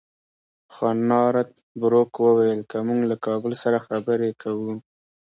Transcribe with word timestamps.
خو 0.73 0.85
نارت 1.09 1.51
بروک 1.79 2.13
وویل 2.25 2.61
که 2.69 2.77
موږ 2.87 3.01
له 3.11 3.15
کابل 3.25 3.53
سره 3.63 3.77
خبرې 3.87 4.31
کوو. 4.41 4.71